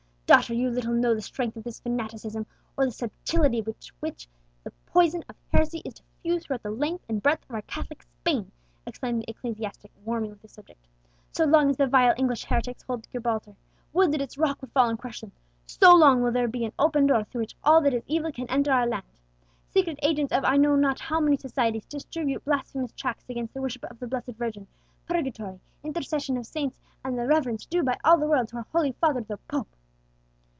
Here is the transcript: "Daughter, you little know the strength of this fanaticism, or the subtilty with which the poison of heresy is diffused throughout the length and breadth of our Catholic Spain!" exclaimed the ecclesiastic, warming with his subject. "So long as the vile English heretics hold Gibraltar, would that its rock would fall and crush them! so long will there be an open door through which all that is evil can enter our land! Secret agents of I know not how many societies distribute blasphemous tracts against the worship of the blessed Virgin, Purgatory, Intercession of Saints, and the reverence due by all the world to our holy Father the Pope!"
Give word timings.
"Daughter, 0.33 0.53
you 0.53 0.69
little 0.69 0.93
know 0.93 1.13
the 1.13 1.21
strength 1.21 1.57
of 1.57 1.65
this 1.65 1.81
fanaticism, 1.81 2.45
or 2.77 2.85
the 2.85 2.91
subtilty 2.91 3.61
with 3.65 3.75
which 3.99 4.29
the 4.63 4.71
poison 4.85 5.21
of 5.27 5.35
heresy 5.51 5.79
is 5.83 5.95
diffused 5.95 6.45
throughout 6.45 6.63
the 6.63 6.71
length 6.71 7.03
and 7.09 7.21
breadth 7.21 7.43
of 7.43 7.51
our 7.53 7.61
Catholic 7.63 8.01
Spain!" 8.01 8.49
exclaimed 8.87 9.21
the 9.23 9.29
ecclesiastic, 9.29 9.91
warming 10.05 10.29
with 10.29 10.41
his 10.41 10.53
subject. 10.53 10.87
"So 11.33 11.43
long 11.43 11.69
as 11.69 11.75
the 11.75 11.85
vile 11.85 12.13
English 12.17 12.45
heretics 12.45 12.81
hold 12.83 13.09
Gibraltar, 13.11 13.57
would 13.91 14.13
that 14.13 14.21
its 14.21 14.37
rock 14.37 14.61
would 14.61 14.71
fall 14.71 14.87
and 14.87 14.97
crush 14.97 15.19
them! 15.19 15.33
so 15.67 15.93
long 15.93 16.21
will 16.23 16.31
there 16.31 16.47
be 16.47 16.63
an 16.63 16.71
open 16.79 17.07
door 17.07 17.25
through 17.25 17.41
which 17.41 17.57
all 17.61 17.81
that 17.81 17.93
is 17.93 18.05
evil 18.07 18.31
can 18.31 18.49
enter 18.49 18.71
our 18.71 18.87
land! 18.87 19.03
Secret 19.67 19.99
agents 20.01 20.31
of 20.31 20.45
I 20.45 20.55
know 20.55 20.77
not 20.77 21.01
how 21.01 21.19
many 21.19 21.35
societies 21.35 21.83
distribute 21.87 22.45
blasphemous 22.45 22.93
tracts 22.93 23.25
against 23.27 23.53
the 23.53 23.61
worship 23.61 23.83
of 23.83 23.99
the 23.99 24.07
blessed 24.07 24.37
Virgin, 24.37 24.67
Purgatory, 25.05 25.59
Intercession 25.83 26.37
of 26.37 26.45
Saints, 26.45 26.79
and 27.03 27.19
the 27.19 27.27
reverence 27.27 27.65
due 27.65 27.83
by 27.83 27.97
all 28.05 28.17
the 28.17 28.27
world 28.27 28.47
to 28.47 28.55
our 28.55 28.65
holy 28.71 28.93
Father 28.93 29.19
the 29.19 29.35
Pope!" 29.35 29.67